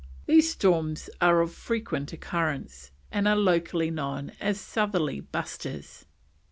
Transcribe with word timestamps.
These 0.25 0.51
storms 0.53 1.11
are 1.21 1.41
of 1.41 1.51
frequent 1.53 2.11
occurrence, 2.11 2.89
and 3.11 3.27
are 3.27 3.35
locally 3.35 3.91
known 3.91 4.31
as 4.41 4.59
Southerly 4.59 5.19
Busters. 5.19 6.05